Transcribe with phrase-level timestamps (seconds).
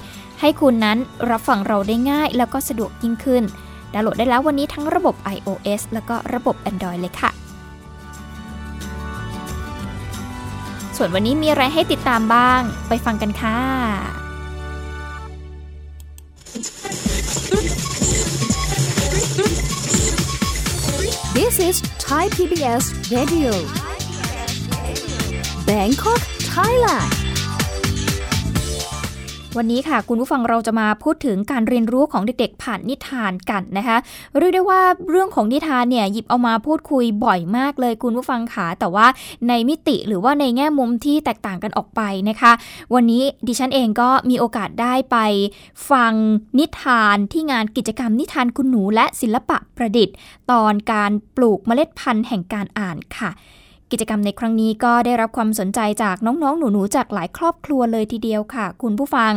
[0.45, 0.97] ให้คุณนั้น
[1.29, 3.43] รับฟังเราได้ง่าย แล้วก็สะดวกยิ่งขึ้น
[3.93, 7.31] ดาวน์โหลดได้แล้ววันนี้ทั้งระบบ iOS แล้วก็ระบบ Android เลยค่ะ
[10.97, 13.59] ส่วนวันนี้มีอะไรให้ติดตามบ้าง ไปฟังกันค่ะ
[21.37, 22.83] This is Thai PBS
[23.15, 23.51] Radio
[25.67, 26.21] Bangkok
[26.53, 27.22] Thailand
[29.57, 33.97] วันนี้ค่ะ คุณผู้ฟังเราจะมาพูดถึงการเรียนรู้ของเด็กๆ ผ่านนิทานกันนะคะ
[34.37, 39.07] เรียกได้ว่าเรื่องของนิทานเนี่ยหยิบเอามาพูดคุยบ่อยมากเลยคุณผู้ฟังค่ะแต่ว่า
[39.47, 42.51] ในมิติหรือว่าในแง่มุมที่แตกต่างกันออกไปนะคะ
[42.93, 45.17] วันนี้ดิฉันเองก็มีโอกาสได้ไป
[45.91, 46.13] ฟัง
[46.59, 50.15] นิทานที่งานกิจกรรมนิทานคุณหนูและศิลปะประดิษฐ์
[50.51, 53.31] ตอนการปลูกเมล็ดพันธุ์แห่งการอ่านค่ะ
[53.93, 59.33] กิจกรรมในครั้งนี้ก็ได้รับความสนใจจากน้องๆ หนูๆ จากหลายครอบครัวเลยทีเดียวค่ะ คุณผู้ฟัง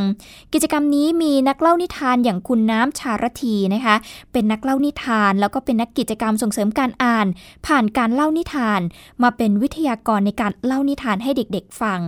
[0.53, 3.97] กิจกรรมนี้มีนักเล่านิทานอย่างคุณน้ำชารทีนะคะ
[4.33, 7.27] เป็นนักเล่านิทานแล้วก็เป็นนักกิจกรรมส่งเสริมการอ่าน
[7.66, 8.81] ผ่านการเล่านิทาน
[9.22, 12.00] มาเป็นวิทยากรในการเล่านิทานให้เด็กๆ ฟัง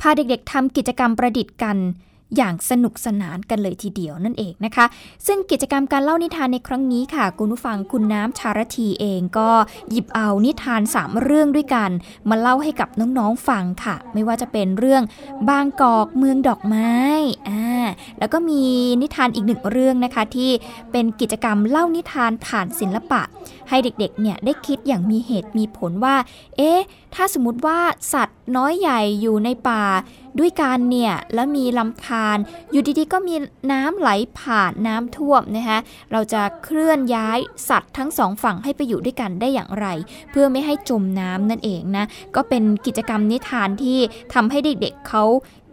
[0.00, 1.76] พาเด็กๆทำกิจกรรมประดิษฐ์กัน
[2.36, 4.86] อย่างสนุกสนานกันเลยทีเดียวนั่นเองนะคะ
[5.26, 9.50] ซึ่งกิจกรรมการเล่านิทานในครั้งนี้ค่ะ คุณผู้ฟังคุณน้ำชารทีเองก็
[9.90, 11.90] หยิบเอานิทาน 3 เรื่องด้วยกัน
[12.28, 12.88] มาเล่าให้กับ
[13.18, 15.02] น้องๆฟังค่ะ ไม่ว่าจะเป็นเรื่อง
[15.48, 16.92] บางกอกเมืองดอกไม้
[17.48, 17.86] อ่า
[18.18, 18.62] แล้วก็มี
[19.02, 20.50] นิทานอีกหนึ่งเรื่องนะคะที่
[20.92, 23.22] เป็นกิจกรรมเล่านิทานผ่านศิลปะ
[23.68, 26.16] ให้เด็กๆเนี่ยได้คิดอย่างมีเหตุมีผลว่า
[26.56, 26.80] เอ๊ะ
[27.14, 27.78] ถ้าสมมติว่า
[28.12, 29.82] สัตว์น้อยใหญ่อยู่ในป่า
[30.40, 32.36] ด้วยกันเนี่ยแล้วมีลำธาร
[32.72, 33.34] อยู่ดีๆก็มี
[33.72, 35.78] น้ำไหลผ่านน้ำท่วมนะคะ
[36.12, 37.38] เราจะเคลื่อนย้าย
[37.68, 39.86] สัตว์ทั้งสองฝั่งให้ไปอยู่ด้วยกันได้อย่างไร
[40.30, 42.04] เพื่อไม่ให้จมน้ำนั่นเองนะ
[42.36, 43.98] ก็เป็นกิจกรรมนิทานที่
[44.34, 45.24] ทำให้เด็กๆเเขา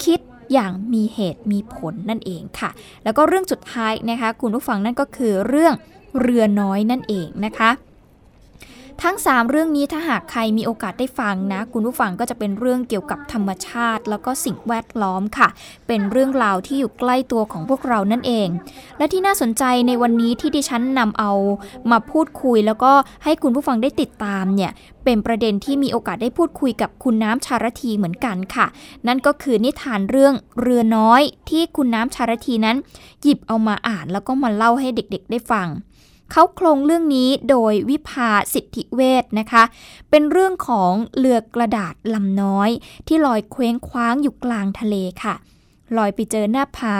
[0.03, 0.19] คิด
[0.53, 2.69] อย่างมีเหตุมีผลนั่นเองค่ะ
[3.03, 5.73] แล้วก็เรื่องสุดท้ายนะคะ คุณผู้ฟังนั่นก็คือเรื่อง
[6.21, 7.69] เรือน้อยนั่นเองนะคะ
[9.01, 15.47] ทั้ง 3 เรื่องนี้ถ้าหากใครมีโอกาสได้ฟังนะ คุณผู้ฟังก็จะเป็นเรื่องเกี่ยวกับธรรมชาติ แล้วก็สิ่งแวดล้อมค่ะ
[15.87, 18.47] เป็นเรื่องราวที่อยู่ใกล้ตัวของพวกเรานั่นเอง
[18.97, 21.31] และที่น่าสนใจในวันนี้ที่ดิฉันนำเอา
[21.91, 22.91] มาพูดคุย แล้วก็
[23.23, 24.71] ให้คุณผู้ฟังได้ติดตามเนี่ย
[25.03, 28.65] เป็นประเด็นที่มีโอกาสได้พูดคุยกับคุณน้ำชารทีเหมือนกันค่ะ
[29.07, 32.77] นั่นก็คือนิทานเรื่องเรือน้อยที่คุณน้ำชารทีนั้น
[33.23, 35.67] หยิบเอามาอ่านแล้วก็มาเล่าให้เด็กๆ ได้ฟัง
[36.35, 39.63] เขาโครงเรื่องนี้โดยวิภาสิทธิเวทนะคะ
[40.09, 42.69] เป็นเรื่องของเรือกระดาษลำน้อย
[43.07, 45.35] ที่ลอยเคว้งคว้างอยู่กลางทะเลค่ะ
[45.97, 46.97] ลอยไปเจอหน้าผา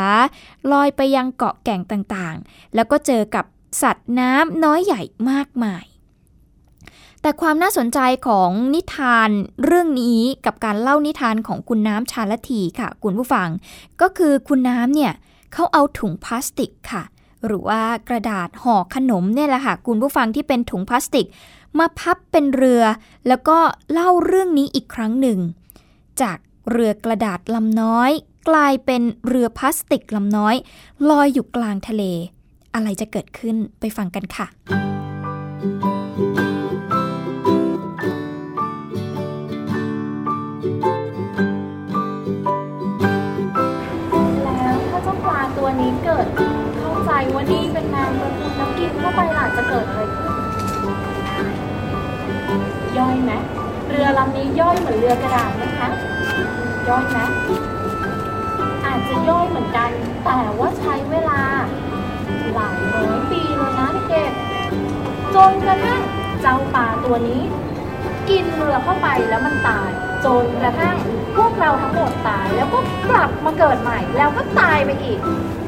[0.72, 3.46] ลอยไปยังเกาะแก่งต่างๆ แล้วก็เจอกับ
[3.82, 5.86] สัตว์น้ำน้อยใหญ่มากมาย
[7.22, 9.30] แต่ความน่าสนใจของนิทาน
[9.64, 13.50] เรื่องนี้กับการเล่านิทานของคุณน้ำชาลทีค่ะ คุณผู้ฟัง
[14.02, 15.14] ก็คือคุณน้ำเนี่ย
[15.54, 17.04] เขาเอาถุงพลาสติกค่ะ
[17.46, 21.28] หรือว่ากระดาษห่อขนมเนี่ยแหละค่ะคุณผู้ฟังที่เป็นถุงพลาสติก
[21.80, 22.84] มาพับเป็นเรือ
[23.28, 23.58] แล้วก็
[23.92, 25.40] เล่าเรื่องนี้อีกครั้งหนึ่ง
[26.22, 26.38] จาก
[26.72, 28.12] เรือกระดาษลำน้อย
[28.50, 30.56] กลายเป็นเรือพลาสติกลำน้อย
[31.10, 32.04] ลอยอยู่กลางทะเล
[32.74, 34.48] อะไรจะเกิดขึ้นไปฟังกันค่ะ
[48.84, 50.32] กินเข้าไปล่ะจะเกิดอะไรขึ้น
[52.98, 53.32] ย่อยไหม
[53.90, 55.90] เรือลำนี้ย่อยเหมือนเรือกระดาษไหมคะ
[56.90, 57.18] ย่อยไหม
[58.86, 59.90] อาจจะย่อยเหมือนกัน
[60.26, 61.42] แต่ว่าใช้เวลา
[62.54, 64.32] หลายร้อยปีเลยนะเด็ก
[65.36, 66.02] จนกระทั่ง
[66.42, 67.42] เจ้าปลาตัวนี้
[68.30, 69.90] กินเรือเข้าไปแล้วมันตาย
[70.26, 70.96] จนกระทั่ง
[71.36, 75.20] พวกเราทั้งหมดตายแล้วก็กลับมาเกิดใหม่ แล้วก็ตายไปอีก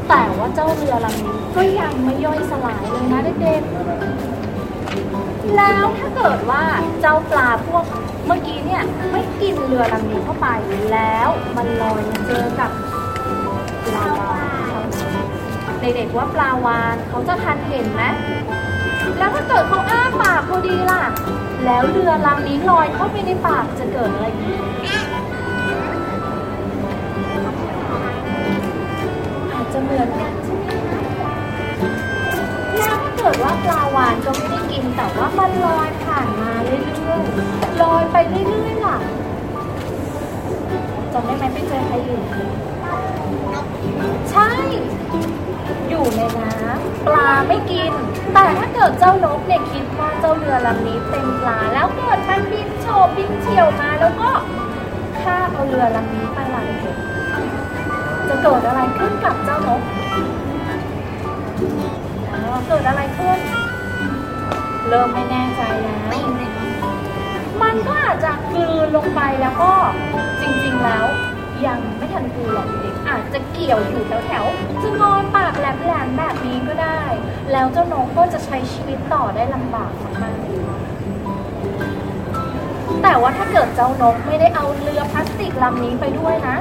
[0.09, 6.63] แต่ว่าเจ้าเรือลำนี้ก็ยังไม่ย่อยสลายเลยนะเด็กๆ แล้วถ้าเกิดว่า
[7.01, 7.83] เจ้าปลาพวก
[8.25, 10.47] เมื่อกี้เนี่ยไม่กินเรือลำนี้เข้าไป
[10.91, 12.71] แล้วมันลอยมาเจอกับ
[13.85, 14.43] ปลาวา
[14.81, 14.83] น
[15.81, 18.03] เด็กๆว่าปลาวานเขาจะทันเห็นไหม
[19.17, 21.03] แล้วถ้าเกิดเขาอ้าปากพอดีล่ะ
[21.65, 24.59] แล้วเรือลำนี้ลอยเข้าไปในปากจะเกิดอะไรขึ้น
[29.85, 31.01] เหมือนกันใช่ไหมคะ
[32.77, 38.97] แล้วถ้าเกิดว่าปลาวานก็ไม่ได้กินแต่ว่ามันลอยผ่านมาเรื่อยๆลอยไปเรื่อยๆล่ะ
[41.13, 42.19] จำได้ไหมไปเจอใครอยู่
[44.31, 44.51] ใช่
[45.89, 47.91] อยู่ในน้ำปลาไม่กิน
[48.33, 54.29] แต่ถ้าเกิดเจ้านกเนี่ยคิดว่าเจ้าเรือลำนี้เป็นปลาแล้วเกิดมันบินโฉบบินเฉียวมาแล้วก็
[55.21, 56.91] ฆ่าเอาเรือลำนี้ไปล่ะเด็
[58.43, 59.81] เกิดอะไรขึ้นกับเจ้านก
[62.67, 63.39] เกิดอะไรขึ้น
[64.89, 65.99] เริ่มไม่แน่ใจแล้ว
[67.63, 69.71] มันก็อาจจะกลืนลงไปแล้วก็
[70.41, 71.05] จริง ๆ แล้ว
[71.67, 77.01] ยังไม่ทันกลืนหรอกเด็กอาจจะเกี่ยวอยู่แถวๆจะงอยปากแหลมๆแบบนี้ก็ได้
[77.51, 79.91] แล้วเจ้านกก็จะใช้ชีวิตต่อได้ลำบาก
[80.23, 80.43] มากๆ
[83.03, 86.55] แต่ว่าถ้าเกิดเจ้านกไม่ได้เอาเรือพลาสติกลำนี้ไปด้วยนะ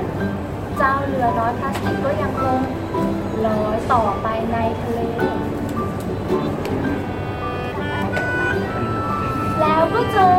[0.79, 2.61] เจ้าเรือน้อยพลาสติกก็ยังคง
[3.47, 5.01] ลอยต่อไปในทะเล
[9.61, 10.39] แล้วก็เจอ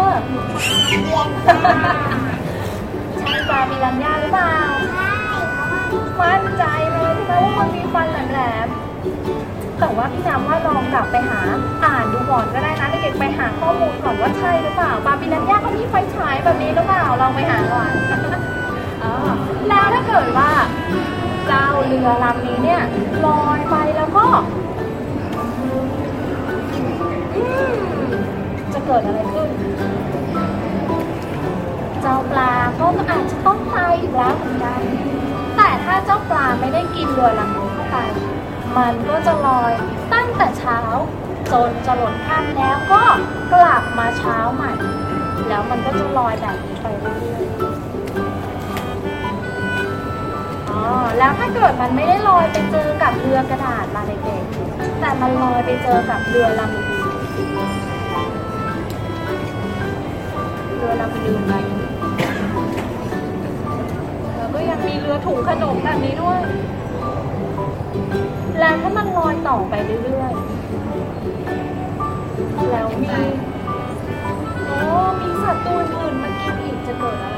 [3.19, 4.55] ใช่ปลาปิรันย่าหรือเปล่า
[6.19, 11.41] มั่นใจเลยใช่ไหมว่ามันมีฟันแหลมๆแต่ว่าพี่น้ำว่าลองกลับไปหา
[11.83, 17.91] อ่านดูก่อนก็ได้นะเด็กๆไปหาข้อมูลก่อนว่าใช่หรือเปล่าปลาปิรันย่าเขามีไฟฉายแบบนี้หรือเปล่าลองไปหาก่อน
[19.09, 19.11] อ
[19.69, 20.51] แล้วถ้าเกิดว่า
[21.47, 22.81] เจ้าเรือลำนี้เนี่ย
[23.25, 24.25] ลอยไปแล้วก็
[27.35, 27.65] อืม
[28.73, 29.49] จะเกิดอะไรขึ้น
[32.01, 34.81] เจ้าปลาก็อาจจะต้องตายอีกแล้วเหมือนกัน
[35.57, 37.97] แต่ถ้าเจ้าปลาไม่ได้กินเรือลำนี้เข้าไป
[38.77, 39.71] มันก็จะลอย
[40.13, 40.79] ตั้งแต่เช้า
[41.51, 43.03] จนจะหล่นค่ำแล้วก็
[43.53, 44.73] กลับมาเช้าใหม่
[45.47, 47.64] แล้วมันก็จะลอยแบบนี้ไปเรื่อยๆ
[51.17, 57.11] แล้วถ้าเกิดมันไม่ได้ลอยไปเจอกับเรือกระดาษล่ะเด็กๆแต่มันลอยไปเจอกับเรือลำอื่น
[60.77, 61.55] เรือลำอื่นอะไร
[64.35, 66.39] แล้วก็ยังมีเรือถุงขนมแบบนี้ด้วย
[68.59, 69.73] แล้วถ้ามันลอยต่อไป
[70.03, 73.15] เรื่อยๆ แล้วมี
[74.79, 74.89] โอ้
[75.21, 77.35] มีสัตว์ตัวอื่นมากินอีกจะเกิดอะไร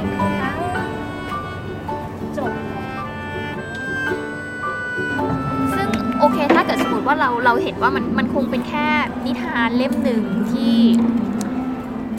[6.33, 8.87] เค ถ้าเกิดสมมติว่าเราเราเห็นว่ามันมันคงเป็นแค่
[9.25, 10.77] นิทานเล่มหนึ่งที่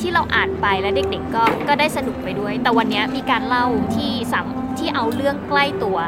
[0.01, 4.47] ที่เราอ่านไปแล้วเด็กๆก็ก็ได้สนุกไปด้วย แต่วันนี้มีการเล่าที่สัม
[4.79, 5.99] ที่เอาเรื่องใกล้ตัว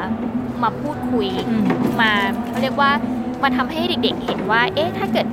[0.63, 1.27] มาพูดคุย
[2.01, 2.11] มา
[2.47, 2.91] เขาเรียกว่า
[3.43, 5.27] มาทำให้เด็กๆ เห็นว่า เอ๊ะถ้าเกิด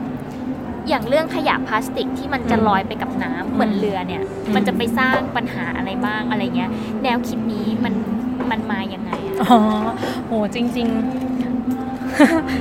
[0.88, 6.70] อย่างเรื่องขยะพลาสติกที่มันจะอืมลอยไปกับน้ำเหมือนเรือเนี่ยอืมมันจะไปสร้างปัญหาอะไรบ้างอะไรเงี้ย
[7.02, 7.94] แนวคิดนี้มัน
[8.50, 9.58] มันมายังไงอะอ๋อ
[10.26, 11.27] โหจริง ๆ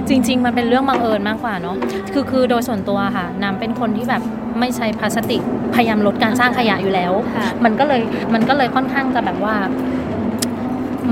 [0.09, 1.75] จริง ๆ มันเป็นเรื่องบังเอิญมากกว่าเนาะ
[2.13, 4.21] คือคือโดยส่วนตัวค่ะน้ำเป็นคนที่แบบ
[4.59, 5.41] ไม่ใช้พลาสติก
[5.75, 8.01] พยายามลดการสร้างขยะอยู่แล้วค่ะมันก็เลย
[8.33, 9.55] มันก็เลยค่อนข้างจะแบบว่า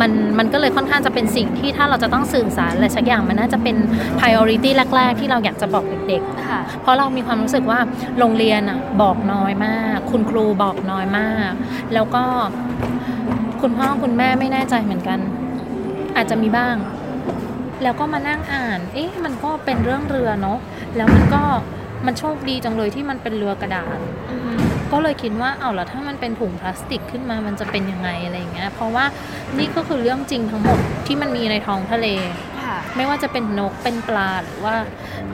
[0.02, 3.76] มันมันก็เลยค่อนข้างจะเป็นสิ่งที่ถ้าเราจะต้องสื่อสารอะไรสักอย่างมันน่าจะเป็น
[4.20, 7.80] priority แรก ๆ ที่เราอยากจะบอกเด็กค่ะๆเพราะเรามีความรู้สึกว่า
[8.20, 11.52] โรงเรียนอะบอกน้อยมาก คุณครูบอกน้อยมาก
[11.94, 12.24] แล้วก็
[13.62, 15.20] คุณพ่อคุณแม่ไม่แน่ใจเหมือนกัน
[16.16, 16.76] อาจจะมีบ้าง
[17.84, 20.60] แล้วก็มานั่งอ่าน เอ๊ะ มันก็เป็นเรื่องเรือเนาะ
[20.96, 21.44] แล้วมันก็
[22.06, 24.00] มันโชคดีจังเลยที่มันเป็นเรือกระดาษ
[24.92, 29.06] ก็เลยคิดว่า เอาแล้วถ้ามันเป็นถุงพลาสติกขึ้นมา มันจะเป็นยังไงอะไรอย่างเงี้ย เพราะว่า
[29.58, 32.08] นี่ก็คือเรื่องจริงทั้งหมดที่มันมีในท้องทะเล
[32.64, 34.76] ค่ะไม่ว่าจะเป็นนก เป็นปลา หรือว่า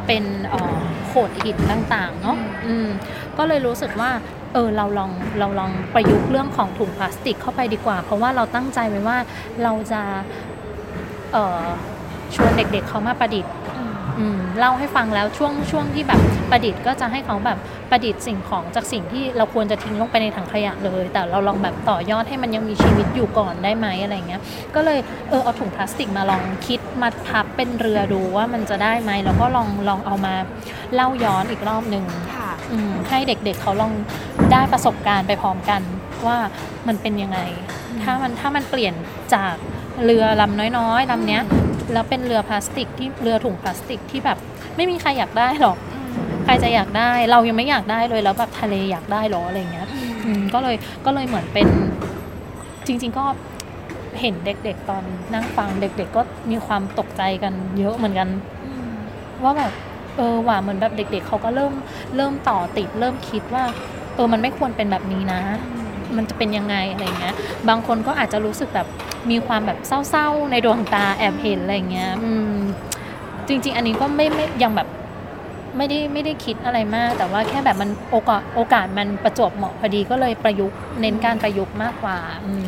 [0.07, 2.87] เป็นเอ่อโขดหินต่างๆ เนาะอืม
[3.37, 4.11] ก็เลยรู้สึกว่า
[4.53, 9.17] เออ เราลอง เราลองประยุกต์เรื่องของถุงพลาสติกเข้าไปดีกว่า เพราะว่าเราตั้งใจไว้ว่า
[9.63, 10.01] เราจะ
[11.33, 11.65] เอ่อ
[12.35, 13.51] ชวนเด็กๆเขามาประดิษฐ์
[14.19, 16.21] อืมเล่าให้ฟังแล้วช่วงช่วงที่แบบ
[16.51, 17.57] ประดิษฐ์ก็จะให้เขาแบบ
[17.91, 24.41] ประดิษฐ์สิ่งของจากสิ่งที่เราควรจะทิ้งลงไปในถังขยะเลย แต่เราลองแบบต่อยอดให้มันยังมีชีวิตอยู่ก่อนได้ไหมอะไรเงี้ย
[24.75, 30.33] ก็เลยเออเอาถุงพลาสติกมาลองคิดมาพับเป็นเรือดูว่ามันจะได้ไหมแล้วก็ลองลองเอามา
[30.95, 33.91] เล่าย้อนอีกรอบหนึ่งค่ะอืมให้เด็กๆเขาลอง
[34.51, 35.81] ได้ประสบการณ์ไปพร้อมกัน
[36.25, 36.37] ว่า
[36.87, 37.39] มันเป็นยังไง
[38.03, 38.93] ถ้ามันถ้ามันเปลี่ยน
[39.35, 39.53] จาก
[40.05, 41.43] เรือลำน้อยๆลำเนี้ย
[41.93, 44.37] แล้วเป็นเรือพลาสติกที่เรือถุงพลาสติกที่แบบ
[44.75, 45.77] ไม่มีใครอยากได้หรอก
[46.45, 49.87] ใครจะอยากได้เรายังไม่อยากได้เลยแล้วแบบทะเลอยากได้หรออะไรเงี้ย
[50.25, 51.67] อืมก็เลยก็เลยเหมือนเป็น
[52.87, 53.25] จริง ๆ ก็
[54.19, 56.21] เห็นเด็กๆตอนนั่งฟังเด็ก ๆ ก็
[56.51, 58.29] มีความตกใจกันเยอะเหมือนกัน
[59.43, 59.71] ว่าแบบ
[60.17, 61.73] เออว่าเหมือนแบบเด็ก ๆเขาก็เริ่ม
[62.15, 63.63] เริ่มต่อติดเริ่มคิดว่า
[64.15, 65.41] เออมันไม่ควรเป็นแบบนี้นะ
[66.17, 67.35] มันจะเป็นยังไงอะไรเงี้ย
[67.69, 68.87] บางคนก็อาจจะรู้สึกแบบ
[69.31, 72.57] มีความแบบเศร้าๆ ในดวงตาแอบเห็นอะไรเงี้ยอืม
[73.47, 74.87] จริง ๆ อันนี้ก็ไม่ไม่ยังแบบ
[75.77, 82.65] ไม่ได้ไม่ได้คิดอะไรมาก แต่ว่าแค่แบบมันโอกาสโอกาสมันประจวบเหมาะพอดีก็เลยประยุกต์เน้นการประยุกต์มากกว่าอืม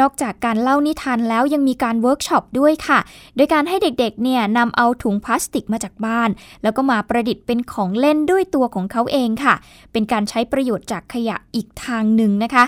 [0.00, 2.98] นอกจากการเล่านิทานแล้วยังมีการเวิร์กช็อปด้วยค่ะ
[3.36, 6.30] โดยการให้เด็กๆเนี่ยนำเอาถุงพลาสติกมาจากบ้าน
[6.62, 9.54] แล้วก็มาประดิษฐ์เป็นของเล่นด้วยตัวของเขาเองค่ะ
[9.92, 12.64] เป็นการใช้ประโยชน์จากขยะอีกทางหนึ่งนะคะ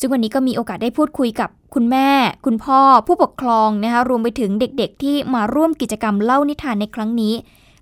[0.00, 2.08] ซึ่งวันนี้ก็มีโอกาสได้พูดคุยกับคุณแม่
[2.44, 7.34] คุณพ่อ ผู้ปกครองนะคะรวมไปถึงเด็กๆ ที่มาร่วมกิจกรรมเล่านิทานในครั้งนี้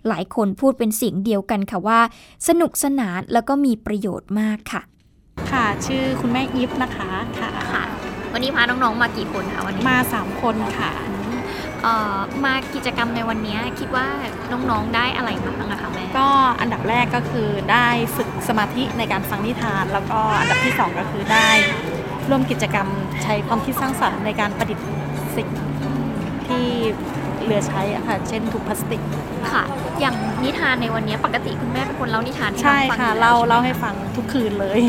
[0.09, 2.00] หลายคนพูดเป็นเสียงเดียวกันค่ะว่า
[2.49, 4.83] สนุกสนานแล้วก็มีประโยชน์มากค่ะ
[5.50, 7.96] ค่ะ ชื่อคุณแม่อีฟนะคะค่ะค่ะ
[8.37, 10.90] วันนี้พาน้องๆมากี่คนคะวันนี้ มาสามคนค่ะ
[11.83, 14.07] เอ่อมากิจกรรมในวันนี้คิดว่า
[14.52, 16.28] น้องๆได้อะไรมาบ้างอะคะแม่ ก็
[16.61, 21.49] อันดับแรกก็คือได้ฝึกสมาธิในการฟังนิทาน แล้วก็อันดับที่สองก็คือได้
[22.31, 22.88] ร่วมกิจกรรม
[23.23, 24.87] ใช้ความคิดสร้างสรรค์ในการประดิษฐ์
[25.37, 25.49] สิ่ง
[26.47, 26.66] ที่
[27.43, 29.02] เหลือใช้อะค่ะ เช่นถุงพลาสติก
[29.52, 29.62] ค่ะ
[30.00, 34.83] อย่างนิทานในวันนี้ปกติคุณแม่เป็นคนเล่านิทานให้ใช่น้องฟังค่ะอยู่เล่าแวเล่าช่ไมให้ฟังทุกคืนเลย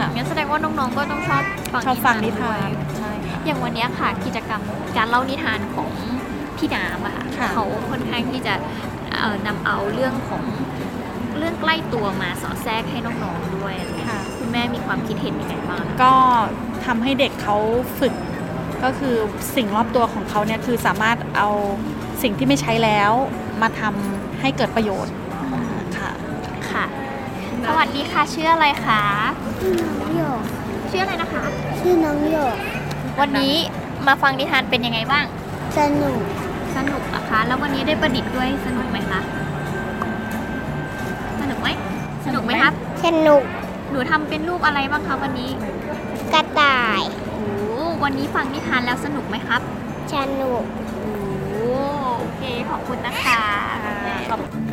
[0.00, 1.42] ค่ะงั้นแสดงว่าน้องๆก็ต้องชอบ
[1.72, 2.60] ฟังชอบฟังนิทานด้วย
[2.98, 4.62] ใช่ค่ะอย่างวันนี้ค่ะกิจกรรม
[4.96, 5.90] การเล่านิทานของ
[6.56, 8.54] พี่น้ำอะค่ะค่ะเขาค่อนข้างที่จะ
[9.20, 10.42] เอ่อนำเอาเรื่องของ
[11.38, 16.14] เรื่องใกล้ตัวมาสอดแทรกให้น้องๆด้วยอะไรอย่างเงี้ยค่ะคุณแม่มีความคิดเห็นยังไงบ้างคะก็
[16.86, 17.56] ทำให้เด็กเขา
[18.00, 18.14] ฝึก
[18.84, 19.16] ก็คือ
[19.56, 21.48] สิ่งรอบตัวของเขาเนี่ยคือสามารถเอา
[22.22, 23.12] สิ่งที่ไม่ใช้แล้ว
[23.62, 25.29] มาทำให้เกิดประโยชน์ค่ะค่ะส
[27.78, 29.02] วัสดีค่ะชื่ออะไรคะ
[30.00, 30.40] น้องหยก
[30.90, 31.42] ชื่ออะไรนะคะ
[31.80, 32.56] ชื่อน้องหยก
[33.20, 33.54] วันนี้
[34.06, 35.24] มาฟังนิทานเป็นยังไงบ้าง
[35.78, 36.18] สนุก
[36.76, 39.20] สนุกนะคะ แล้ววันนี้ได้ประดิษฐ์ด้วยสนุกไหมคะ
[41.40, 41.68] สนุกไหม
[42.26, 42.72] สนุกไหมครับ
[43.04, 43.42] สนุก
[43.90, 45.50] หนูทำเป็นรูปอะไรบ้างคะวันนี้
[46.32, 47.00] กระต่าย
[47.32, 47.44] โอ้
[48.02, 49.60] วันนี้ฟังนิทานแล้วสนุกไหมครับ
[50.12, 50.64] สนุก
[51.48, 51.64] โอ้
[52.18, 53.40] โอเคขอบคุณนะคะ
[53.84, 54.14] คุณแม่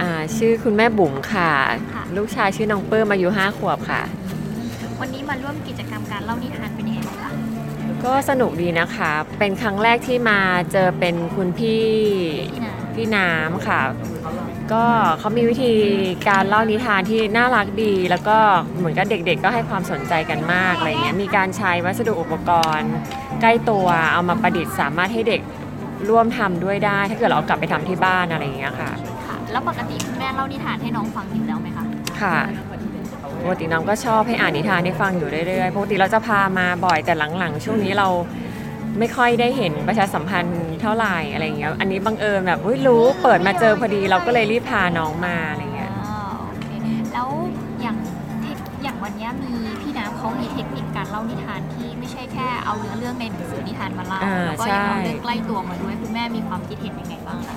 [0.01, 1.51] อ่าชื่อคุณแม่บุ๋มค่ะ
[1.93, 4.01] ค่ะ ลูกชายชื่อน้องเปิ้มอายุห้าขวบค่ะ
[5.01, 7.31] วันนี้มาร่วมกิจกรรมการเล่านิทานเป็นยังไงบ้างคะ
[8.05, 10.39] ก็สนุกดีนะคะ เป็นครั้งแรกที่มา
[10.71, 11.85] เจอเป็นคุณพี่
[12.53, 13.81] พี่นาพี่น้ำค่ะ
[14.73, 14.85] ก็
[15.19, 15.73] เขามีวิธี
[16.29, 18.37] การเล่านิทานที่น่ารักดี แล้วก็
[18.77, 22.91] เหมือนกับเด็กๆ ก็ให้ความสนใจกันมากอะไรเงี้ย มีการใช้วัสดุอุปกรณ์
[23.41, 25.41] ใกล้ตัวเอามาประดิษฐ์สามารถให้เด็ก
[26.09, 28.91] ร่วมทำด้วยได้ ถ้าเกิดเราเอากลับไปทำที่บ้านอะไรอย่างเงี้ยค่ะ
[29.27, 31.66] ค่ะ แล้วปกติคุณแม่เล่านิทานให้น้องฟังอยู่แล้วไหม
[32.21, 32.37] คะค่ะ
[33.43, 38.07] ปกติน้องก็ชอบให้อ่านนิทานให้ฟังอยู่เรื่อยๆปกติเราจะพามาบ่อยแต่หลังๆ ช่วงนี้เรา
[38.99, 46.15] ไม่ค่อยได้เห็นประชาสัมพันธ์เท่าไหร่อะไรเงี้ย อันนี้บังเอิญแบบอุ๊ยรู้เปิดมาเจอพอดีเราก็เลยรีบพาน้องมาอะไรเงี้ย อ๋อ
[46.47, 46.67] โอเค
[47.13, 47.29] แล้ว
[47.81, 47.97] อย่าง
[48.41, 57.56] เทคอย่างวันนี้มีพี่น้ำเขามีเทคนิคการเล่านิทานที่ไม่ใช่แค่เอาเนื้อเรื่องในหนังสือนิทานมาเล่าอ่าแล้วก็ยังเอาใช่ เรื่องใกล้ตัวมาด้วยคุณแม่มีความคิดเห็นยังไงบ้างคะ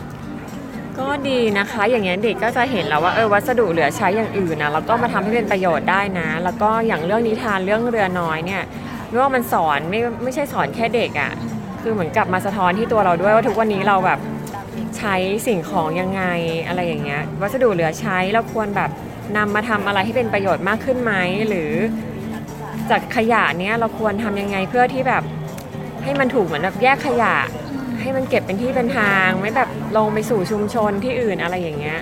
[1.00, 8.62] ก็ดีนะคะ อย่างเงี้ยเด็กก็จะเห็นแล้วว่าเออวัสดุเหลือใช้อย่างอื่นนะแล้วก็มาทำให้เป็นประโยชน์ได้นะ แล้วก็อย่างเรื่องนิทานเรื่องเรือน้อยเนี่ย
[9.08, 11.32] ไม่ว่ามันสอนไม่ไม่ใช่สอนแค่เด็กอะ่ะ
[11.82, 14.18] คือเหมือนกลับมาสะท้อนที่ตัวเราด้วยว่าทุกวันนี้เราแบบ
[14.98, 15.14] ใช้
[15.46, 16.22] สิ่งของยังไง
[16.66, 18.90] อะไรอย่างเงี้ยวัสดุเหลือใช้เราควรแบบ
[19.36, 21.12] นำมาทำอะไรให้เป็นประโยชน์มากขึ้นไหม
[21.48, 21.72] หรือ
[22.90, 25.22] จากขยะเนี้ยเราควรทำยังไงเพื่อที่แบบ
[26.02, 27.34] ให้มันถูกเหมือนแบบแยกขยะ
[28.00, 31.98] ให้มันเก็บเป็นที่เป็นทาง ไม่แบบลงไปสู่ชุมชนที่อื่นอะไรอย่างเงี้ย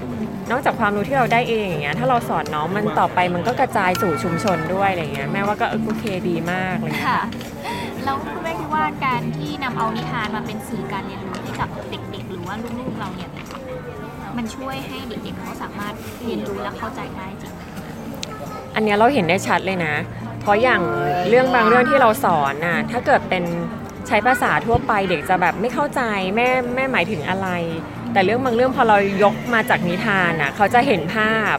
[0.50, 7.20] นอกจากความรู้ที่เราได้เองอย่างเงี้ยถ้าเราสอนน้องมันต่อไปมันก็กระจายสู่ชุมชนด้วยอะไรเงี้ยแม่ว่าก็เออโอเคดีมากเลยค่ะ
[8.04, 13.30] แล้วคุณแม่คิดว่าการที่นำเอานิทานมาเป็นสื่อการเรียนรู้ให้กับเด็กๆ หรือว่าว่าลูกๆเราเนี่ย
[14.36, 17.52] มันช่วยให้เด็กๆเขาสามารถเรียนรู้และเข้าใจได้จริง
[18.74, 19.94] อันเนี้ยเราเห็นได้ชัดเลยนะ
[20.40, 20.82] เพราะอย่าง
[21.28, 23.44] เรื่องบางเรื่องที่เราสอนน่ะถ้าเกิดเป็น
[24.08, 26.02] ใช้ภาษาทั่วไปเด็กจะแบบไม่เข้าใจ
[26.36, 27.48] แม่แม่หมายถึงอะไร
[28.12, 31.56] แต่เรื่องบางเรื่องพอเรายกมาจากนิทานน่ะเขาจะเห็นภาพ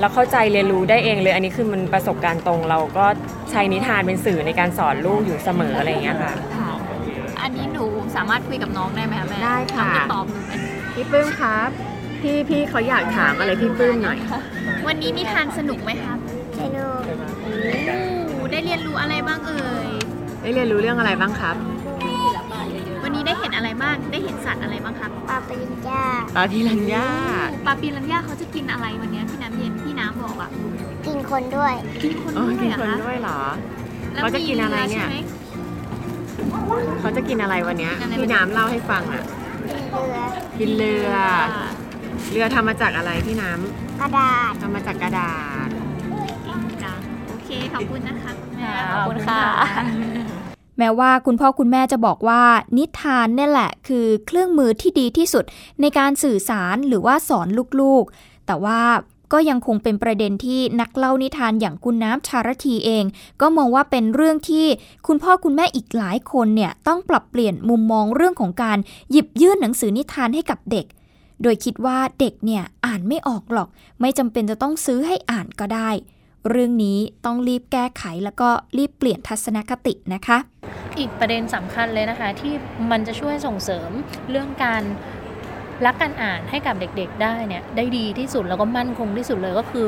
[0.00, 3.06] แล้วเข้าใจเรียนรู้ได้เองเลย อันนี้คือมันประสบการณ์ตรงเราก็
[3.50, 6.70] ใช้นิทานเป็นสื่อในการสอนลูกอยู่เสมออะไรอย่างเงี้ยค่ะค่ะ
[7.42, 7.84] อันนี้หนู
[8.16, 10.52] สามารถคุยกับน้องได้ไหมคะแม่ได้ค่ะ น้องจะตอบหนูไหม
[10.94, 11.70] พี่ปื้มครับ
[12.22, 14.18] พี่พี่เขาอยากถามอะไรพี่ปื้มหน่อย
[14.86, 16.18] วันนี้นิทานสนุกไหมครับ
[16.60, 17.02] สนุก
[17.42, 19.88] โอ้ได้เรียนรู้อะไรบ้างเอ่ย
[20.42, 21.79] ได้เรียนรู้เรื่องอะไรบ้างครับวันนี้ได้เห็น
[23.60, 26.04] อะไรบ้าง ได้เห็นสัตว์อะไรบ้างครับปลาปริญญา
[26.36, 27.08] ปลาพิรันย่า
[27.66, 30.50] ปลาปีรันย่าเขาจะกินอะไรวันนี้ที่น้ำเย็นที่น้ำบอกอะ
[31.06, 33.38] กินคนด้วยกินคนอ๋อด้วยกินเหรอคนคะด้วยเหรอ
[34.12, 35.18] แล้วเขาจะกินอะไรเนี่ย มีรือใช่ไหม
[37.00, 39.24] เขาจะกินอะไรวันเนี้ยอะไร พี่น้ำเล่าให้ฟังอะ
[40.58, 41.70] กินเรือ กินเรือค่ะ
[42.32, 45.34] เรือทำมาจากอะไรพี่น้ำกระดาษทำมาจากกระดา
[45.66, 45.68] ษ
[46.44, 49.40] เก่งจังโอเคขอบคุณนะคะคุณแม่ ขอบคุณค่ะ
[50.80, 52.42] แม้ว่าคุณพ่อคุณแม่จะบอกว่า
[52.76, 55.44] นิทานเนี่ยแหละ คือเครื่องมือที่ดีที่สุด
[55.80, 57.48] ในการสื่อสารหรือว่าสอน
[57.80, 58.80] ลูกๆ แต่ว่า
[59.32, 63.04] ก็ยังคงเป็นประเด็นที่นักเล่านิทานอย่างคุณน้ำชารทีเอง
[63.40, 64.66] ก็มองว่าเป็นเรื่องที่
[65.06, 68.78] คุณพ่อคุณแม่อีกหลายคนเนี่ยต้องปรับเปลี่ยนมุมมองเรื่องของการ
[69.10, 70.86] หยิบยื่นหนังสือนิทานให้กับเด็ก
[71.42, 73.68] โดยคิดว่าเด็กเนี่ยอ่านไม่ออกหรอก
[74.00, 75.90] ไม่จำเป็นจะต้องซื้อให้อ่านก็ได้
[76.48, 80.38] เรื่องนี้ต้องรีบแก้ไขแล้วก็รีบเปลี่ยนทัศนคตินะคะ
[80.98, 82.52] อีกประเด็นสำคัญเลยนะคะ ที่
[82.90, 83.90] มันจะช่วยส่งเสริม
[84.30, 84.82] เรื่องการ
[85.86, 89.86] รักการอ่านให้กับเด็กๆได้เนี่ยได้ดีที่สุดแล้วก็มั่นคงที่สุดเลยก็คือ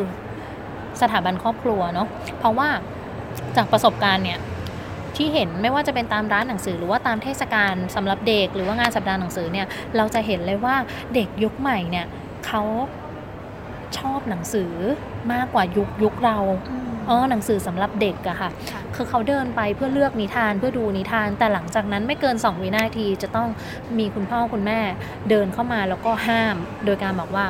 [1.01, 2.69] สถาบันครอบครัวเนาะเพราะว่า
[3.57, 4.39] จากประสบการณ์เนี่ย
[5.17, 9.67] ที่เห็นไม่ว่าจะเป็นตามร้านหนังสือ หรือว่าตามเทศกาลสำหรับเด็ก หรือว่างานสัปดาห์หนังสือเนี่ย
[9.97, 10.77] เราจะเห็นเลยว่า
[11.15, 12.07] เด็กยุคใหม่เนี่ย
[12.47, 12.63] เขา
[13.99, 14.73] ชอบหนังสือ
[15.33, 16.39] มากกว่ายุคยุคเรา
[17.07, 23.49] เออหนังสือสำหรับเด็กอะค่ะค่ะ คือเขาเดินไปเพื่อเลือกนิทานเพื่อดูนิทาน แต่หลังจากนั้นไม่เกิน 2 วินาทีจะต้อง
[23.99, 24.81] มีคุณพ่อคุณแม่
[25.31, 27.47] เดินเข้ามาแล้วก็ห้าม โดยการบอกว่า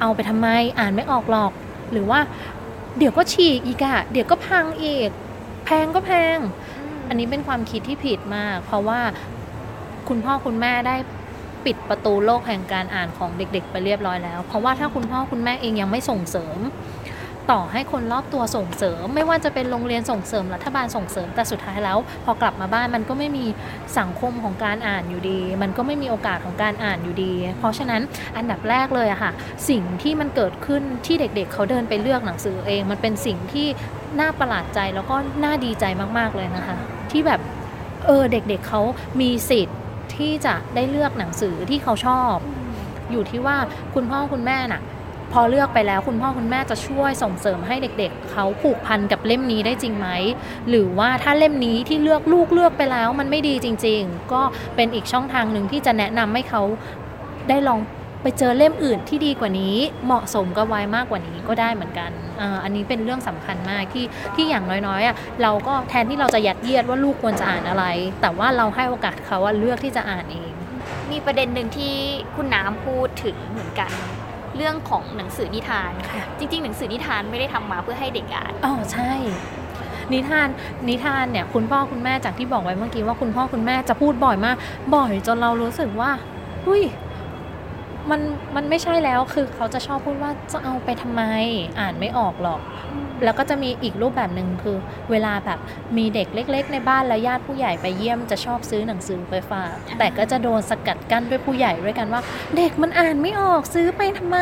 [0.00, 1.52] เอาไปทำไมอ่านไม่ออกหรอก
[1.92, 2.20] หรือว่า
[2.98, 5.10] เดี๋ยวก็ฉีกอีกอะเดี๋ยวก็พังอีก
[5.64, 6.38] แพงก็แพง
[7.08, 9.00] อันนี้เป็นความคิดที่ผิดมาก เพราะว่า
[10.08, 10.96] คุณพ่อคุณแม่ได้
[11.64, 16.58] ปิดประตูโลกแห่งการอ่านของเด็ก ๆ ไปเรียบร้อยแล้ว เพราะว่าถ้าคุณพ่อคุณแม่เองยังไม่ส่งเสริม
[17.50, 23.46] ต่อให้คนรอบตัวส่งเสริม ไม่ว่าจะเป็นโรงเรียนส่งเสริมรัฐบาลส่งเสริมแต่สุดท้ายแล้ว พอกลับมาบ้านมันก็ไม่มี
[23.98, 28.02] สังคมของการอ่านอยู่ดี มันก็ไม่มีโอกาสของการอ่านอยู่ดี เพราะฉะนั้น
[28.36, 29.32] อันดับแรกเลยอะค่ะ
[29.68, 33.66] สิ่งที่มันเกิดขึ้นที่เด็กๆเขาเดินไปเลือกหนังสือเอง มันเป็นสิ่งที่
[34.20, 35.84] น่าประหลาดใจแล้วก็น่าดีใจ
[36.18, 36.76] มากๆเลยนะคะ
[37.10, 37.40] ที่แบบ
[38.06, 38.82] เออเด็กๆเขา
[39.20, 39.78] มีสิทธิ์
[40.16, 42.36] ที่จะได้เลือกหนังสือที่เขาชอบ
[43.10, 43.56] อยู่ที่ว่า
[43.94, 44.82] คุณพ่อคุณแม่น่ะ
[45.32, 50.08] พอเลือกไปแล้วคุณพ่อคุณแม่จะช่วยส่งเสริมให้เด็ก ๆเขาผูกพันกับเล่มนี้ได้จริงไหม
[50.68, 54.42] หรือว่าถ้าเล่มนี้ที่เลือกลูกเลือกไปแล้ว มันไม่ดีจริง ๆ ก็
[54.76, 56.62] เป็นอีกช่องทางหนึ่งที่จะแนะนำให้เขา
[57.48, 57.80] ได้ลอง
[58.22, 65.10] ไปเจอเล่มอื่นที่ดีกว่านี้เหมาะสมกับวัยมากกว่านี้ก็ได้เหมือนกันอ,อันนี้เป็นเรื่องสำคัญมากที่ที่อย่างน้อยๆอ
[65.42, 67.84] เราก็แทนที่เราจะยัดเยียดว่าลูกควรจะอ่านอะไร
[68.20, 70.52] แต่ว่าเราให้โอกาสเขาว่าเลือกที่จะอ่านเอง
[71.10, 71.94] มีประเด็นหนึ่งที่
[72.34, 73.90] คุณน้ำพูดถึงเหมือนกัน
[74.56, 79.12] เรื่องของหนังสือนิทานค่ะ จริง ๆ หนังสือนิทานไม่ได้ทำมาเพื่อให้เด็กอ่านอ๋อใช่
[80.12, 80.48] นิทาน
[80.88, 84.56] นิทานเนี่ยคุณพ่อคุณแม่จากที่บอกไว้เมื่อกี้ว่าคุณพ่อคุณแม่จะพูดบ่อยมาก
[84.94, 86.10] บ่อยจนเรารู้สึกว่า
[86.66, 86.82] หุย
[88.10, 88.20] มัน
[88.56, 91.22] มันไม่ใช่แล้วคือเขาจะชอบพูดว่าจะเอาไปทำไม
[91.80, 92.60] อ่านไม่ออกหรอก
[93.24, 94.76] แล้วก็จะมีอีกรูปแบบหนึ่งคือ
[95.10, 95.58] เวลาแบบ
[95.96, 102.22] มีเด็กเล็ก ๆ ในบ้านแล้วญาติผู้ใหญ่ไปเยี่ยมจะชอบซื้อหนังสือไปฝากแต่ก็จะโดนสกัดกั้นด้วยผู้ใหญ่ด้วยกันว่า
[102.56, 104.38] เด็กมันอ่านไม่ออกซื้อไปทำไม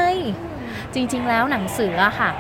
[0.95, 2.31] จริง ๆ แล้วหนังสืออะค่ะ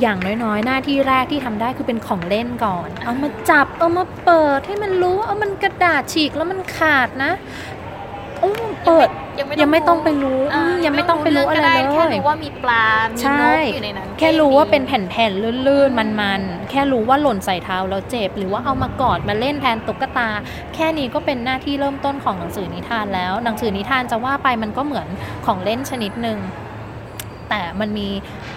[0.00, 7.32] อย่างน้อยๆ หน้าที่แรกที่ทำได้คือเป็นของเล่นก่อน เอามาจับเอามาเปิดให้มันรู้เอามันกระดาษฉีกแล้วมันขาดนะ
[7.79, 8.52] โอ้
[8.86, 20.28] เปิดยังไม่ต้องไปรู้อืมยังไม่ต้องไปรู้อะไรเลยแค่รู้ว่ามีปลา มีใช่นกอยู่ในนั้น แค่รู้ว่าเป็นแผ่นๆลื่นๆมันๆ แค่รู้ว่าหล่นใส่เท้าแล้วเจ็บ หรือว่าเอามากอดมาเล่นแทนตุ๊กตา
[20.74, 25.06] แค่นี้ก็เป็นหน้าที่เริ่มต้นของหนังสือนิทานแล้ว หนังสือนิทานจะว่าไปมันก็เหมือน
[25.46, 26.38] ของเล่นชนิดหนึ่ง
[27.50, 28.08] แต่มันมี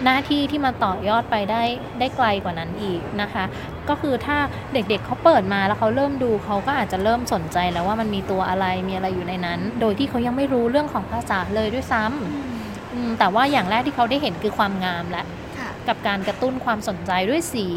[0.04, 1.64] หน้าที่ที่มาต่อยอดไปได้
[2.00, 3.46] ได้ไกลกว่านั้นอีกนะคะ
[3.90, 4.38] ก็คือถ้า
[4.74, 15.24] เด็กๆเขาเปิดมาแล้วเขาเริ่มดูเขาก็อาจจะเริ่มสนใจแล้วว่ามันมีตัวอะไรมีอะไรอยู่ในนั้น โดยที่เขายังไม่รู้เรื่องของภาษาเลยด้วยซ้ำอืมแต่ว่าอย่างแรกที่เขาได้เห็นคือความงามและ
[15.58, 17.68] ค่ะกับการกระตุ้นความสนใจด้วยสี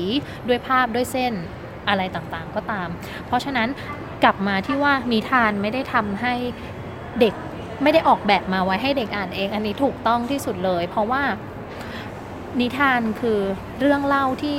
[0.48, 1.33] ด้วยภาพด้วยเส้น
[1.88, 2.88] อะไรต่างๆก็ตาม
[3.26, 3.68] เพราะฉะนั้น
[4.24, 6.35] กลับมาที่ว่านิทานไม่ได้ทำให้
[7.20, 7.35] เด็ก
[7.83, 11.23] ไม่ได้ออกแบบมาไว้ให้เด็กอ่านเอง อันนี้ถูกต้องที่สุดเลย เพราะว่า
[12.61, 13.41] นิทานคือ
[13.81, 14.59] เรื่องเล่าที่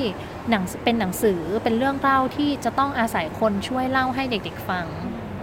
[0.49, 4.85] หนังเป็นหนังสือเป็นเรื่องเล่าที่จะต้องอาศัยคนช่วยเล่าให้เด็กๆฟัง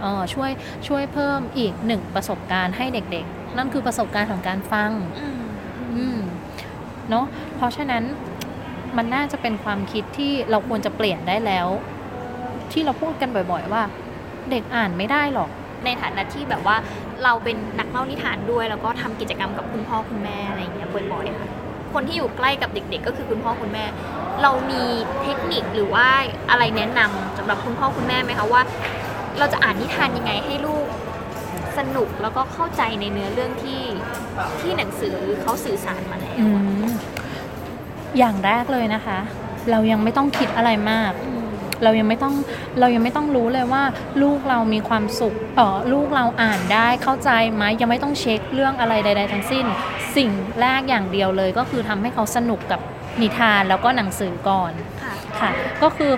[0.01, 0.51] เออช่วย
[0.87, 4.91] ช่วยเพิ่มอีกหนึ่งประสบการณ์ให้เด็กๆ นั่นคือประสบการณ์ของการฟัง
[5.95, 6.19] อืม
[7.09, 8.03] เนาะเพราะฉะนั้น
[8.97, 11.67] มันน่าจะเป็นความคิดที่เราควรจะเปลี่ยนได้แล้ว
[12.71, 13.83] ที่เราพูดกันบ่อย ๆ ว่า
[14.51, 15.49] เด็กอ่านไม่ได้หรอก
[15.85, 16.77] ในฐานะที่แบบว่า
[17.23, 21.49] เราเป็นนักเล่านิทานด้วย แล้วก็ทำกิจกรรมกับคุณพ่อคุณแม่อะไรอย่างเงี้ยบ่อยๆค่ะ
[21.93, 23.85] คนที่อยู่ใกล้กับเด็ก ๆ ก็คือคุณพ่อคุณแม่
[24.41, 24.83] เรามี
[25.23, 26.07] เทคนิคหรือว่า
[26.49, 28.61] อะไรแนะนำสำหรับคุณพ่อคุณแม่ไหมคะว่า
[29.39, 30.85] เราจะอ่านนิทานยังไงให้ลูก
[31.77, 33.81] สนุกแล้วก็เข้าใจในเนื้อเรื่องที่
[34.59, 36.45] ที่หนังสือเขาสื่อสารมาแล้วอื
[36.83, 36.85] ม
[38.17, 39.19] อย่างแรกเลยนะคะ
[39.71, 41.11] เรายังไม่ต้องคิดอะไรมาก
[41.83, 42.35] เรายังไม่ต้อง
[42.79, 43.83] เรายังไม่ต้องรู้เลยว่า
[44.21, 49.65] ลูกเรามีความสุขเออลูกเราอ่านได้เข้าใจไหมยังไม่ต้องเช็คเรื่องอะไรใด ๆ ทั้งสิ้น
[50.17, 50.29] สิ่ง
[50.61, 52.79] แรกอย่างเดียวเลยก็คือทำให้เขาสนุกกับ
[53.21, 54.71] นิทานแล้วก็หนังสือก่อน
[55.03, 55.51] ค่ะค่ะ
[55.83, 56.11] ก็คือ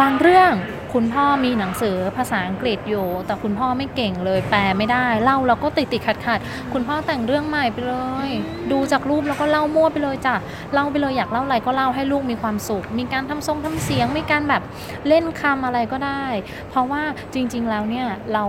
[0.00, 0.52] บางเรื่อง
[0.94, 7.96] คุณพ่อมีหนังสือภาษาอังกฤษอยู่ แต่คุณพ่อไม่เก่งเลยแปลไม่ได้เล่าเราก็ติดติดขัดขัดๆคุณพ่อแต่งเรื่องใหม่ไปเล
[8.26, 8.28] ย
[8.72, 10.34] ดูจากรูปแล้วก็เล่ามั่วไปเลยจ้ะ
[10.74, 14.62] เล่าไปเลยอยากเล่าอะไรก็เล่าให้ลูกมีความสุข มีการทำทรงทำเสียงมีการแบบ
[15.08, 16.24] เล่นคำอะไรก็ได้
[16.70, 17.02] เพราะว่า
[17.34, 18.44] จริง ๆ แล้วเนี่ยเรา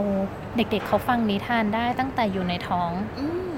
[0.56, 3.56] เด็กๆเขาฟังนิทานได้ตั้งแต่อยู่ในท้องอืม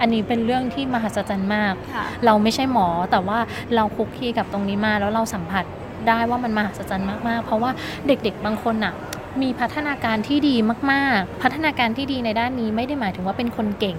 [0.00, 3.38] อันนี้เป็นเรื่องที่มหัศจรรย์มากค่ะเราไม่ใช่หมอแต่ว่า
[3.74, 5.64] เราคุกคีกับตรงนี้มาแล้วเราสัมผัส
[6.08, 7.70] ได้ว่ามันมหัศจรรย์มากๆ เพราะว่า
[8.06, 8.94] เด็กๆบางคนน่ะ
[9.42, 10.56] มีพัฒนาการที่ดี
[10.92, 13.96] มากๆ พัฒนาการที่ดีในด้านนี้ไม่ได้หมายถึงว่าเป็นคนเก่ง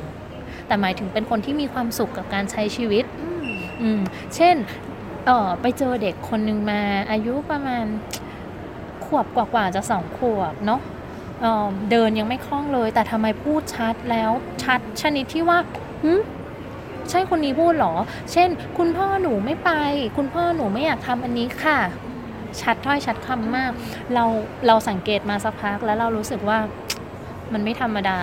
[0.68, 3.48] แต่หมายถึงเป็นคนที่มีความสุขกับการใช้ชีวิต อืม
[3.82, 4.02] อืม
[4.36, 4.56] เช่น
[5.26, 7.86] เออไปเจอเด็กคนหนึ่งมาอายุประมาณ
[9.06, 10.82] ขวบกว่าๆจะสองขวบเนาะ
[11.42, 14.32] เอ่อเดินยังไม่คล่องเลย แต่ทำไมพูดชัดแล้ว
[14.64, 15.58] ชัดชนิดที่ว่า
[16.04, 16.14] หึ
[17.10, 17.94] ใช่คนนี้พูดเหรอ
[18.32, 19.70] เช่น คุณพ่อหนูไม่ไป
[20.18, 21.80] คุณพ่อหนูไม่อยากทำอันนี้ค่ะ
[22.62, 23.72] ชัดถ้อยชัดคำมาก
[24.14, 24.24] เรา
[24.68, 26.58] เราสังเกตมาสักพักแล้วเรารู้สึกว่า
[27.54, 28.20] มันไม่ธรรมดา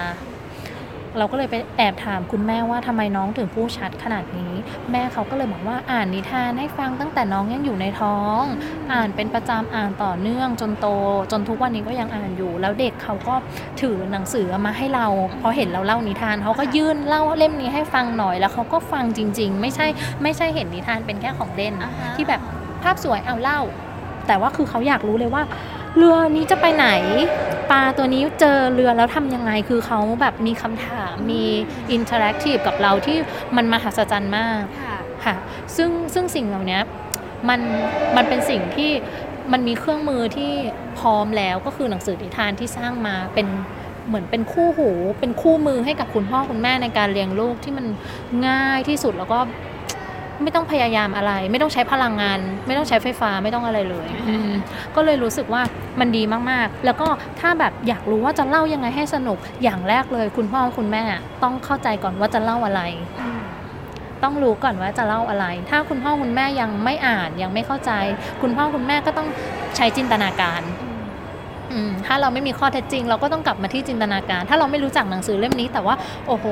[1.18, 4.52] เราก็เลยไปแอบถามคุณแม่ว่าทำไมน้องถึงพูดชัดขนาดนี้
[4.92, 8.42] แม่เขาก็เลยบอกว่าอ่านนิทานให้ฟังตั้งแต่น้องยังอยู่ในท้อง
[8.92, 10.86] อ่านเป็นประจำอ่านต่อเนื่องจนโต
[11.32, 13.34] จนทุกวันนี้ก็ยังอ่านอยู่ แล้วเด็กเขาก็
[13.80, 15.06] ถือหนังสือมาให้เรา
[15.40, 19.86] พอเห็นเราเล่านิทานเขาก็ยื่นเล่าเล่มนี้ให้ฟังหน่อยแล้วเขาก็ฟังจริง ๆ ไม่ใช่
[20.22, 22.40] ไม่ใช่เห็นนิทานเป็นแค่ของเล่นอ่าฮะที่แบบ
[22.82, 23.60] ภาพสวยเอาเล่า
[24.26, 25.42] แต่ว่าคือเขาอยากรู้เลยว่า
[25.96, 26.88] เรือนี้จะไปไหน
[27.70, 31.44] ปลาตัวนี้เจอเรือแล้วทำยังไงคือเขาแบบมีคำถามมี
[31.92, 33.16] interactive กับเราที่
[33.56, 35.34] มันมหัศจรรย์มากค่ะค่ะ
[35.76, 36.78] ซึ่งซึ่งสิ่งเหล่านี้
[37.48, 37.60] มัน
[38.16, 38.90] มันเป็นสิ่งที่
[39.52, 40.50] มันมีเครื่องมือที่
[40.98, 43.46] พร้อมแล้วก็คือหนังสือนิทานที่สร้างมาเป็น
[44.06, 47.86] เหมือนเป็นคู่หู เป็นคู่มือให้กับคุณพ่อคุณแม่ในการเลี้ยงลูกที่มัน
[48.48, 49.38] ง่ายที่สุดแล้วก็
[50.42, 54.50] ไม่ต้องพยายามอะไร ไม่ต้องใช้พลังงาน ไม่ต้องใช้ไฟฟ้าไม่ต้องอะไรเลยอืม
[54.96, 55.62] ก็เลยรู้สึกว่า
[56.00, 57.08] มันดีมากๆ แล้วก็
[57.40, 61.02] ถ้าแบบอยากรู้ว่าจะเล่ายังไงให้สนุกอย่างแรกเลย คุณพ่อคุณแม่
[61.42, 62.82] ต้องเข้าใจก่อนว่าจะเล่าอะไร
[64.22, 67.92] ต้องรู้ก่อนว่าจะเล่าอะไร ถ้าคุณพ่อคุณแม่ยังไม่อ่านยังไม่เข้าใจ
[68.42, 69.28] คุณพ่อคุณแม่ก็ต้อง
[69.76, 70.89] ใช้จินตนาการอืม
[72.06, 75.94] ถ้าเราไม่มีข้อเท็จจริง เราก็ต้องกลับมาที่จินตนาการ ถ้าเราไม่รู้จักหนังสือเล่มนี้ แต่ว่า
[76.28, 76.46] โอ้โห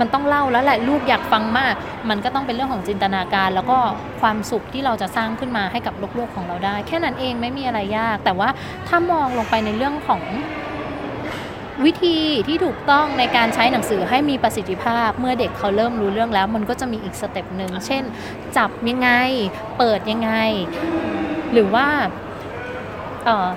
[0.00, 1.74] มันต้องเล่าแล้วแหละลูกอยากฟังมาก
[2.10, 3.78] มันก็ต้องเป็นเรื่องของจินตนาการ แล้วก็
[4.20, 8.48] ความสุขที่เราจะสร้างขึ้นมาให้กับลูกๆของเราได้ แค่นั้นเองไม่มีอะไรยาก แต่ว่า
[8.88, 10.22] ถ้ามองลงไปในเรื่องของ
[11.84, 18.02] วิธีที่ถูกต้องในการใช้หนังสือให้มีประสิทธิภาพ เมื่อเด็กเขาเริ่มรู้เรื่องแล้ว มันก็จะมีอีกสเต็ปหนึ่งเช่น
[18.56, 19.10] จับยังไง
[19.78, 20.32] เปิดยังไง
[21.52, 21.86] หรือว่า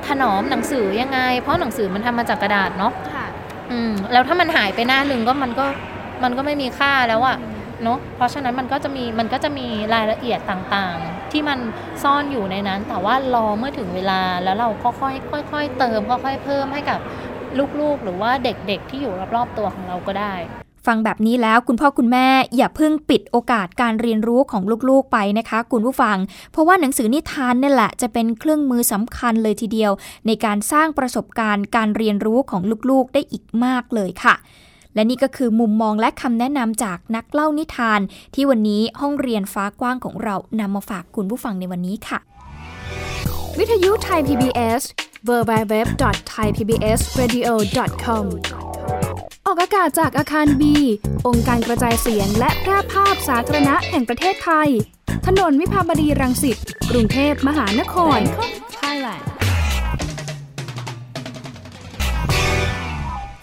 [0.07, 3.25] ถนอมหนังสือยังไง เพราะหนังสือมันทำมาจากกระดาษเนาะค่ะ
[3.71, 5.65] อืมแล้วถ้ามันหายไปหน้าหนึ่งก็มันก็
[6.23, 7.37] มันก็ไม่มีค่าแล้วอะ
[7.83, 11.59] เนาะเพราะฉะนั้นมันก็จะมีมันก็จะมีรายละเอียดต่างๆ ที่มัน
[12.03, 16.99] ซ่อนอยู่ในนั้น แต่ว่ารอเมื่อถึงเวลาแล้วเราก็ค่อยๆค่อยๆเติมค่อยๆเพิ่มให้กับ
[17.79, 20.35] ลูกๆ หรือว่าเด็กๆที่อยู่รอบๆตัวของเราก็ได้
[20.89, 26.17] ฟังแบบนี้แล้วคุณพ่อคุณแม่อย่าเพิ่งปิดโอกาสการเรียนรู้ของลูกๆไปนะคะ คุณผู้ฟัง
[26.51, 29.91] เพราะว่าหนังสือนิทานนี่แหละจะเป็นเครื่องมือสำคัญเลยทีเดียว
[30.27, 34.35] ในการสร้างประสบการณ์การเรียนรู้ของลูกๆได้อีกมากเลยค่ะ
[34.95, 37.99] และนี่ก็คือมุมมองและคำแนะนำจากนักเล่านิทาน
[38.35, 42.19] ที่วันนี้ห้องเรียนฟ้ากว้างของเรานำมาฝากคุณผู้ฟังในวันนี้ค่ะ
[43.57, 44.81] วิทยุไทย PBS
[45.27, 48.25] www.thaipbsradio.com
[49.49, 50.75] ออกอากาศจากอาคารบี
[51.27, 54.69] องค์การกระจายเสียงและแพร่ภาพสาธารณะแห่งประเทศไทย
[55.25, 56.57] ถนนวิภาวดีรังสิต
[56.91, 58.19] กรุงเทพมหานคร
[58.79, 59.38] Thailand